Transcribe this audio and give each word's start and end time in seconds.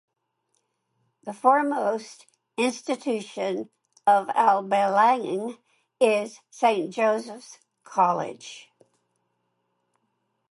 The 1.25 1.31
foremost 1.33 2.25
institution 2.57 3.69
of 4.07 4.29
Abaiang 4.29 5.59
is 5.99 6.39
Saint 6.49 6.89
Josephs 6.91 7.59
College. 7.83 8.67